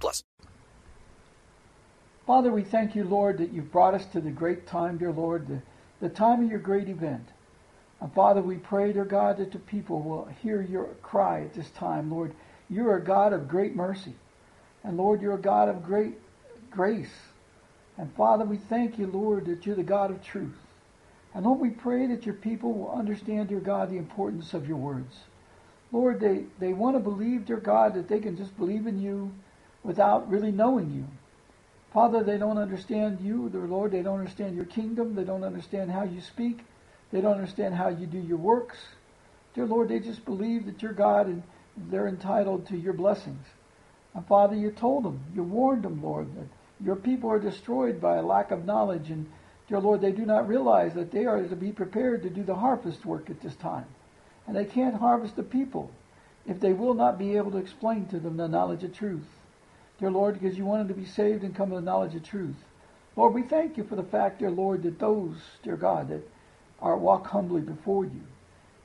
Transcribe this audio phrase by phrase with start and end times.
[0.00, 0.22] plus.
[2.26, 5.48] Father, we thank you, Lord, that you've brought us to the great time, dear Lord,
[5.48, 5.60] the,
[6.00, 7.28] the time of your great event.
[8.00, 11.70] And Father, we pray, dear God, that the people will hear your cry at this
[11.70, 12.10] time.
[12.10, 12.34] Lord,
[12.70, 14.14] you're a God of great mercy.
[14.84, 16.14] And Lord, you're a God of great
[16.70, 17.12] grace.
[17.98, 20.56] And Father, we thank you, Lord, that you're the God of truth.
[21.34, 24.76] And Lord, we pray that your people will understand, dear God, the importance of your
[24.76, 25.14] words.
[25.90, 29.32] Lord, they, they want to believe, dear God, that they can just believe in you
[29.82, 31.06] without really knowing you.
[31.92, 33.92] Father, they don't understand you, dear Lord.
[33.92, 35.14] They don't understand your kingdom.
[35.14, 36.60] They don't understand how you speak.
[37.10, 38.78] They don't understand how you do your works.
[39.54, 41.42] Dear Lord, they just believe that you're God and
[41.76, 43.44] they're entitled to your blessings.
[44.14, 46.46] And Father, you told them, you warned them, Lord, that
[46.84, 49.10] your people are destroyed by a lack of knowledge.
[49.10, 49.30] And,
[49.68, 52.54] dear Lord, they do not realize that they are to be prepared to do the
[52.54, 53.86] harvest work at this time.
[54.46, 55.90] And they can't harvest the people
[56.46, 59.26] if they will not be able to explain to them the knowledge of truth.
[59.98, 62.24] Dear Lord, because you want them to be saved and come to the knowledge of
[62.24, 62.56] truth.
[63.14, 66.22] Lord, we thank you for the fact, dear Lord, that those, dear God, that
[66.80, 68.22] are walk humbly before you.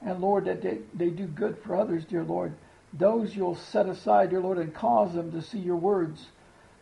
[0.02, 2.54] And Lord, that they, they do good for others, dear Lord.
[2.94, 6.28] Those you'll set aside, dear Lord, and cause them to see your words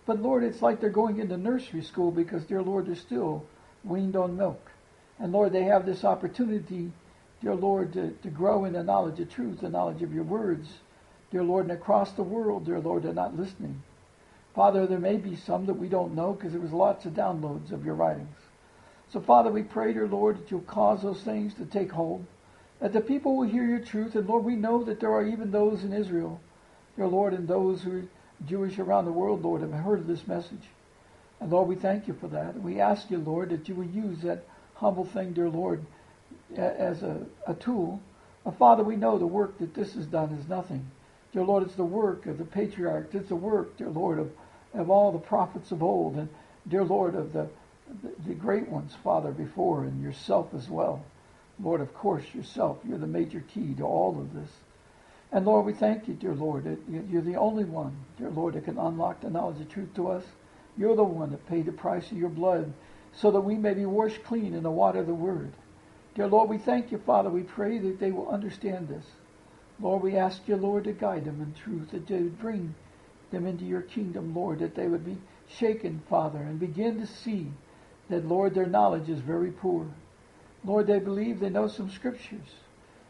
[0.06, 3.44] but Lord, it's like they're going into nursery school because, dear Lord, they're still
[3.84, 4.72] weaned on milk.
[5.20, 6.92] And Lord, they have this opportunity,
[7.42, 10.70] dear Lord, to, to grow in the knowledge of truth, the knowledge of your words.
[11.32, 13.82] Dear Lord, and across the world, dear Lord, they're not listening.
[14.56, 17.72] Father, there may be some that we don't know because there was lots of downloads
[17.72, 18.38] of your writings.
[19.12, 22.26] So, Father, we pray, dear Lord, that you'll cause those things to take hold,
[22.80, 24.16] that the people will hear your truth.
[24.16, 26.40] And Lord, we know that there are even those in Israel,
[26.96, 28.04] dear Lord, and those who are
[28.48, 30.64] Jewish around the world, Lord, have heard of this message.
[31.40, 32.60] And Lord, we thank you for that.
[32.60, 35.86] We ask you, Lord, that you will use that humble thing, dear Lord,
[36.56, 38.02] as a, a tool.
[38.46, 40.90] And Father, we know the work that this has done is nothing.
[41.34, 43.14] Dear Lord, it's the work of the patriarchs.
[43.14, 44.32] It's the work, dear Lord, of,
[44.76, 46.16] of all the prophets of old.
[46.16, 46.30] And
[46.68, 47.48] dear Lord, of the,
[48.04, 51.04] the, the great ones, Father, before, and yourself as well.
[51.60, 52.78] Lord, of course, yourself.
[52.88, 54.50] You're the major key to all of this.
[55.32, 58.66] And Lord, we thank you, dear Lord, that you're the only one, dear Lord, that
[58.66, 60.24] can unlock the knowledge of truth to us.
[60.78, 62.72] You're the one that paid the price of your blood
[63.14, 65.54] so that we may be washed clean in the water of the Word.
[66.16, 67.30] Dear Lord, we thank you, Father.
[67.30, 69.06] We pray that they will understand this.
[69.80, 72.76] Lord, we ask you, Lord, to guide them in truth, that you would bring
[73.32, 77.52] them into your kingdom, Lord, that they would be shaken, Father, and begin to see
[78.10, 79.88] that, Lord, their knowledge is very poor.
[80.64, 82.48] Lord, they believe they know some scriptures.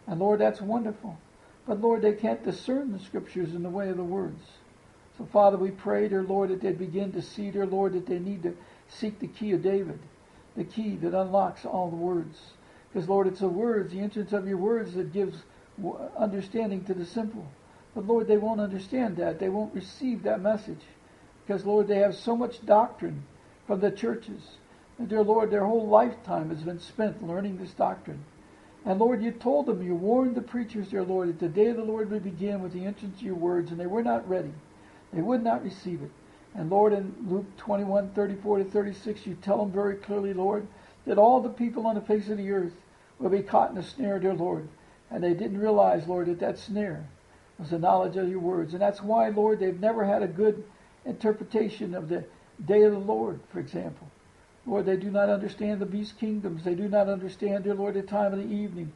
[0.08, 1.18] And Lord, that's wonderful.
[1.66, 4.42] But Lord, they can't discern the scriptures in the way of the words.
[5.18, 8.20] So Father, we pray, dear Lord, that they begin to see, dear Lord, that they
[8.20, 8.56] need to
[8.90, 10.00] seek the key of David,
[10.56, 12.38] the key that unlocks all the words.
[12.92, 15.38] Because Lord, it's the words, the entrance of your words that gives
[16.18, 17.46] understanding to the simple.
[17.96, 19.40] But Lord, they won't understand that.
[19.40, 20.82] They won't receive that message.
[21.46, 23.24] Because Lord, they have so much doctrine
[23.66, 24.42] from the churches.
[25.00, 28.26] And dear Lord, their whole lifetime has been spent learning this doctrine.
[28.86, 31.78] And Lord, you told them, you warned the preachers, dear Lord, that the day of
[31.78, 34.54] the Lord would begin with the entrance of your words, and they were not ready.
[35.12, 36.12] They would not receive it.
[36.54, 40.68] And Lord, in Luke 21, 34 to 36, you tell them very clearly, Lord,
[41.06, 42.74] that all the people on the face of the earth
[43.20, 44.68] will be caught in a snare, dear Lord.
[45.10, 47.08] And they didn't realize, Lord, that that snare
[47.60, 48.74] was the knowledge of your words.
[48.74, 50.64] And that's why, Lord, they've never had a good
[51.06, 52.26] interpretation of the
[52.66, 54.08] day of the Lord, for example.
[54.66, 56.64] Lord, they do not understand the beast kingdoms.
[56.64, 58.92] They do not understand, dear Lord, the time of the evening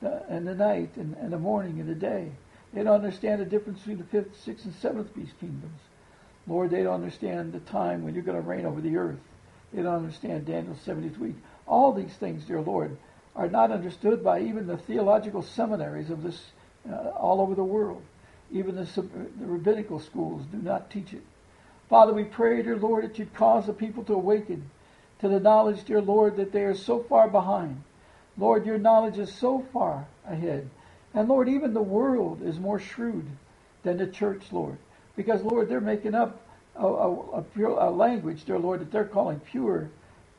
[0.00, 2.32] the, and the night and, and the morning and the day.
[2.72, 5.80] They don't understand the difference between the fifth, sixth, and seventh beast kingdoms.
[6.46, 9.18] Lord, they don't understand the time when you're going to reign over the earth.
[9.72, 11.36] They don't understand Daniel's 70th week.
[11.66, 12.96] All these things, dear Lord,
[13.36, 16.40] are not understood by even the theological seminaries of this
[16.88, 18.02] uh, all over the world.
[18.52, 18.84] Even the,
[19.38, 21.22] the rabbinical schools do not teach it.
[21.88, 24.70] Father, we pray, dear Lord, that you'd cause the people to awaken
[25.20, 27.82] to the knowledge, dear Lord, that they are so far behind.
[28.38, 30.70] Lord, your knowledge is so far ahead.
[31.12, 33.26] And Lord, even the world is more shrewd
[33.82, 34.78] than the church, Lord.
[35.16, 36.40] Because, Lord, they're making up
[36.76, 39.90] a, a, a, pure, a language, dear Lord, that they're calling pure.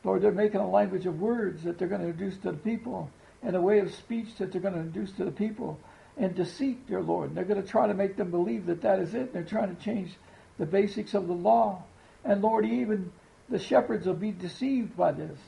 [0.02, 3.10] Lord, they're making a language of words that they're going to introduce to the people
[3.42, 5.78] and a way of speech that they're going to introduce to the people
[6.16, 7.28] and deceit, dear Lord.
[7.28, 9.32] And they're going to try to make them believe that that is it.
[9.32, 10.12] They're trying to change
[10.58, 11.82] the basics of the law.
[12.24, 13.10] And Lord, even
[13.48, 15.38] the shepherds will be deceived by this.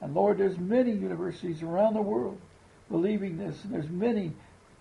[0.00, 2.38] And Lord, there's many universities around the world
[2.90, 4.32] believing this, and there's many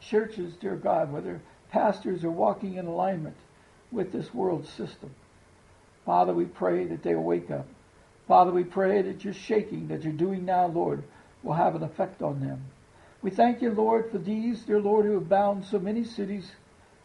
[0.02, 1.42] churches, dear God, where their
[1.72, 3.36] pastors are walking in alignment
[3.92, 5.12] with this world system.
[6.06, 7.68] Father, we pray that they will wake up.
[8.28, 11.04] Father, we pray that your shaking that you're doing now, Lord,
[11.44, 12.64] will have an effect on them.
[13.22, 16.52] We thank you, Lord, for these, dear Lord, who have bound so many cities,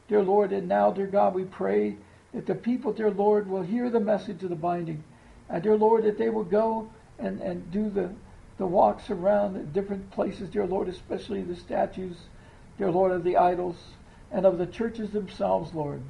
[0.06, 1.96] dear Lord, and now, dear God, we pray
[2.32, 5.02] that the people, dear Lord, will hear the message of the binding.
[5.48, 6.88] And dear Lord, that they will go
[7.18, 8.12] and, and do the,
[8.58, 12.16] the walks around different places, dear Lord, especially the statues,
[12.78, 13.76] dear Lord, of the idols
[14.30, 16.00] and of the churches themselves, Lord.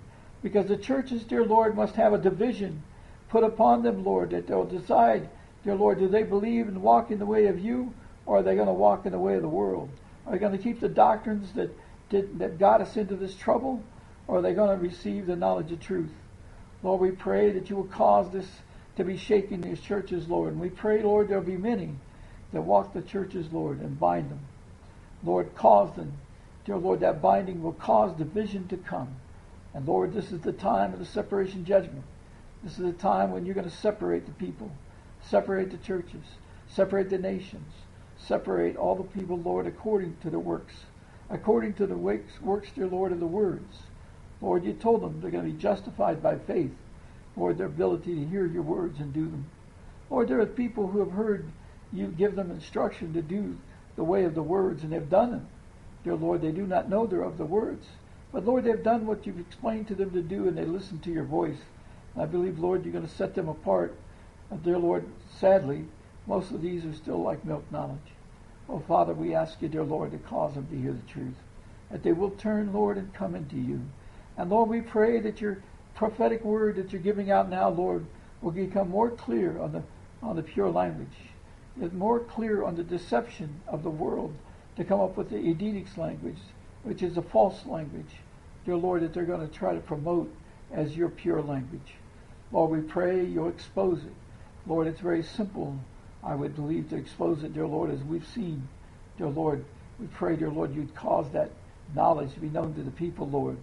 [0.43, 2.83] Because the churches, dear Lord, must have a division
[3.31, 5.31] put upon them, Lord, that they'll decide,
[5.65, 7.95] dear Lord, do they believe and walk in the way of you,
[8.27, 9.91] or are they going to walk in the way of the world?
[10.27, 11.71] Are they going to keep the doctrines that,
[12.09, 13.83] did, that got us into this trouble,
[14.27, 16.13] or are they going to receive the knowledge of truth?
[16.83, 18.47] Lord, we pray that you will cause this
[18.97, 20.53] to be shaken these churches, Lord.
[20.53, 21.91] And we pray, Lord, there'll be many
[22.53, 24.41] that walk the churches, Lord, and bind them.
[25.25, 26.13] Lord, cause them.
[26.65, 29.17] Dear Lord, that binding will cause division to come.
[29.75, 32.05] And Lord, this is the time of the separation judgment.
[32.63, 34.71] This is the time when you're going to separate the people,
[35.23, 36.25] separate the churches,
[36.69, 37.73] separate the nations,
[38.19, 40.75] separate all the people, Lord, according to the works,
[41.31, 43.83] according to the works, dear Lord, of the words.
[44.41, 46.73] Lord, you told them they're going to be justified by faith.
[47.37, 49.47] Lord, their ability to hear your words and do them.
[50.11, 51.47] Lord, there are people who have heard
[51.93, 53.57] you give them instruction to do
[53.97, 55.47] the way of the words and have done them.
[56.03, 57.87] Dear Lord, they do not know they're of the words.
[58.33, 61.13] But Lord, they've done what you've explained to them to do and they listen to
[61.13, 61.59] your voice.
[62.15, 63.95] And I believe, Lord, you're going to set them apart.
[64.63, 65.07] Dear Lord,
[65.39, 65.87] sadly,
[66.27, 67.99] most of these are still like milk knowledge.
[68.69, 71.37] Oh, Father, we ask you, dear Lord, to cause them to hear the truth.
[71.91, 73.83] That they will turn, Lord, and come into you.
[74.37, 75.59] And Lord, we pray that your
[75.95, 78.07] prophetic word that you're giving out now, Lord,
[78.41, 79.83] will become more clear on the
[80.23, 81.17] on the pure language.
[81.93, 84.33] More clear on the deception of the world
[84.77, 86.39] to come up with the Edenics language,
[86.83, 88.21] which is a false language.
[88.65, 90.35] Dear Lord, that they're going to try to promote
[90.73, 91.95] as your pure language.
[92.51, 94.15] Lord, we pray you'll expose it.
[94.67, 95.79] Lord, it's very simple,
[96.25, 98.69] I would believe, to expose it, dear Lord, as we've seen.
[99.19, 99.65] Dear Lord,
[100.01, 101.51] we pray, dear Lord, you'd cause that
[101.95, 103.59] knowledge to be known to the people, Lord.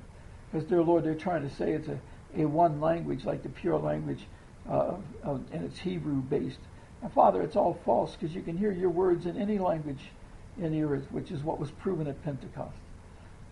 [0.52, 2.00] Because, dear Lord, they're trying to say it's a
[2.36, 4.26] a one language like the pure language,
[4.70, 6.60] uh, of, and it's Hebrew based.
[7.02, 10.12] And Father, it's all false because you can hear your words in any language
[10.58, 12.76] in the earth, which is what was proven at Pentecost.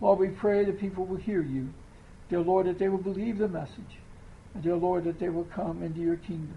[0.00, 1.72] Lord, we pray that people will hear you.
[2.28, 3.98] Dear Lord, that they will believe the message.
[4.54, 6.56] And dear Lord, that they will come into your kingdom.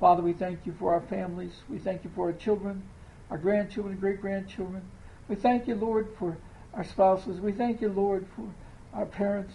[0.00, 1.52] Father, we thank you for our families.
[1.68, 2.82] We thank you for our children,
[3.28, 4.82] our grandchildren, great grandchildren.
[5.28, 6.38] We thank you, Lord, for
[6.72, 7.38] our spouses.
[7.38, 8.50] We thank you, Lord, for
[8.94, 9.54] our parents.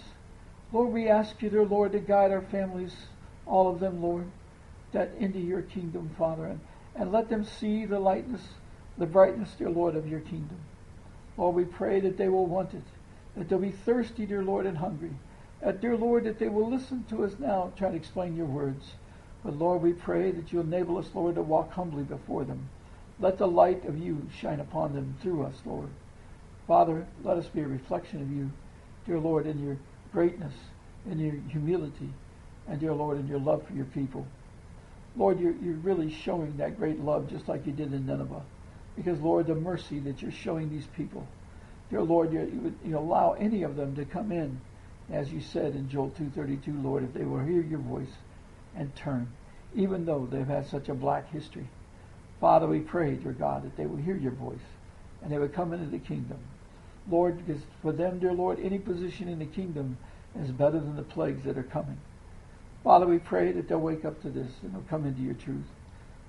[0.71, 2.95] Lord, we ask you, dear Lord, to guide our families,
[3.47, 4.27] all of them, Lord,
[4.91, 6.59] that into your kingdom, Father, and,
[6.95, 8.41] and let them see the lightness,
[8.99, 10.59] the brightness, dear Lord, of your kingdom.
[11.37, 12.83] Lord, we pray that they will want it,
[13.35, 15.17] that they'll be thirsty, dear Lord, and hungry.
[15.61, 18.93] That, dear Lord, that they will listen to us now, try to explain your words.
[19.45, 22.67] But Lord, we pray that you enable us, Lord, to walk humbly before them.
[23.19, 25.89] Let the light of you shine upon them through us, Lord.
[26.65, 28.49] Father, let us be a reflection of you,
[29.05, 29.77] dear Lord, in your
[30.11, 30.53] greatness,
[31.09, 32.11] in your humility,
[32.67, 34.25] and dear Lord, in your love for your people.
[35.15, 38.41] Lord, you're, you're really showing that great love just like you did in Nineveh.
[38.95, 41.27] Because, Lord, the mercy that you're showing these people.
[41.91, 44.59] Dear Lord, you, you, allow any of them to come in,
[45.11, 48.09] as you said in Joel 2.32, Lord, if they will hear your voice
[48.75, 49.27] and turn,
[49.75, 51.67] even though they've had such a black history.
[52.39, 54.57] Father, we pray, dear God, that they will hear your voice
[55.21, 56.37] and they will come into the kingdom.
[57.09, 59.97] Lord, because for them, dear Lord, any position in the kingdom
[60.39, 61.97] is better than the plagues that are coming.
[62.83, 65.65] Father, we pray that they'll wake up to this and they'll come into your truth.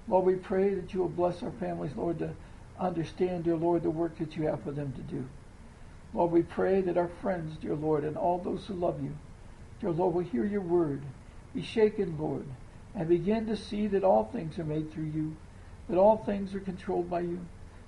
[0.08, 2.30] Lord, we pray that you will bless our families, Lord, to
[2.78, 5.24] understand, dear Lord, the work that you have for them to do.
[6.14, 9.12] Lord, we pray that our friends, dear Lord, and all those who love you,
[9.80, 11.02] dear Lord, will hear your word,
[11.56, 12.44] be shaken, Lord,
[12.94, 15.34] and begin to see that all things are made through you,
[15.88, 17.40] that all things are controlled by you,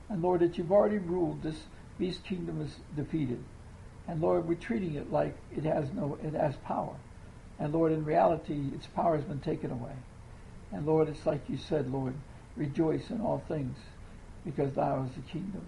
[0.09, 1.65] and Lord, that you've already ruled this
[1.99, 3.45] beast kingdom is defeated.
[4.07, 6.97] And Lord, we're treating it like it has no, it has power.
[7.59, 9.93] And Lord, in reality, its power has been taken away.
[10.73, 12.15] And Lord, it's like you said, Lord,
[12.57, 13.77] rejoice in all things
[14.47, 15.67] because thou is the kingdom.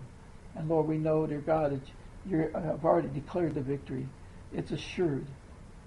[0.57, 4.09] And Lord, we know, dear God, that you have already declared the victory.
[4.55, 5.27] It's assured.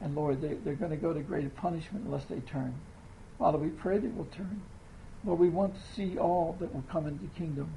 [0.04, 2.76] And Lord, they, they're going to go to greater punishment unless they turn.
[3.40, 4.62] Father, we pray they will turn.
[5.26, 7.74] Lord, we want to see all that will come into the kingdom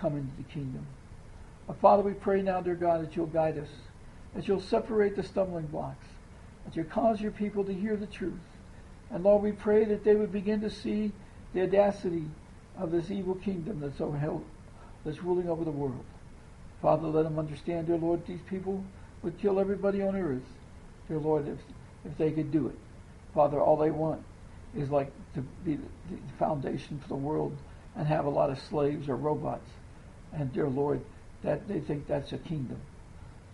[0.00, 0.86] come into the kingdom.
[1.66, 3.68] But Father, we pray now, dear God, that you'll guide us,
[4.34, 6.06] that you'll separate the stumbling blocks,
[6.64, 8.40] that you'll cause your people to hear the truth.
[9.10, 11.12] And Lord, we pray that they would begin to see
[11.52, 12.24] the audacity
[12.78, 14.42] of this evil kingdom that's overheld,
[15.04, 16.04] that's ruling over the world.
[16.80, 18.82] Father, let them understand, dear Lord, these people
[19.22, 20.42] would kill everybody on earth,
[21.10, 21.58] dear Lord, if,
[22.10, 22.78] if they could do it.
[23.34, 24.22] Father, all they want
[24.76, 27.56] is like to be the foundation for the world
[27.96, 29.68] and have a lot of slaves or robots.
[30.32, 31.00] And dear Lord,
[31.42, 32.80] that they think that's a kingdom.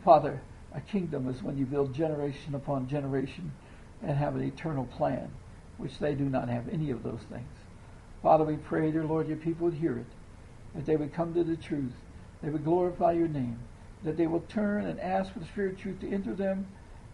[0.04, 0.42] Father,
[0.75, 3.52] a kingdom is when you build generation upon generation
[4.02, 5.30] and have an eternal plan,
[5.78, 7.48] which they do not have any of those things.
[8.22, 10.06] Father, we pray, dear Lord, your people would hear it,
[10.75, 11.94] that they would come to the truth,
[12.42, 13.58] they would glorify your name,
[14.04, 16.66] that they will turn and ask for the Spirit of truth to enter them,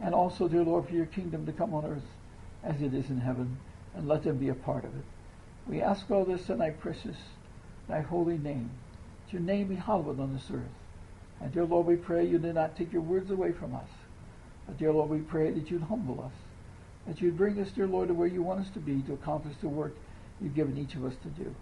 [0.02, 2.02] and also, dear Lord, for your kingdom to come on earth
[2.64, 3.58] as it is in heaven,
[3.94, 5.04] and let them be a part of it.
[5.66, 7.16] We ask all this in thy precious,
[7.88, 8.70] thy holy name.
[9.24, 10.62] That your name be hallowed on this earth.
[11.40, 13.88] And dear Lord, we pray you do not take your words away from us.
[14.66, 16.32] But dear Lord, we pray that you'd humble us.
[17.06, 19.54] That you'd bring us, dear Lord, to where you want us to be to accomplish
[19.60, 19.94] the work
[20.40, 21.54] you've given each of us to do.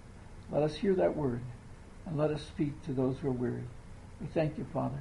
[0.50, 1.40] Let us hear that word
[2.06, 3.64] and let us speak to those who are weary.
[4.20, 4.98] We thank you, Father.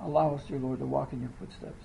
[0.00, 1.84] Allow us, dear Lord, to walk in your footsteps.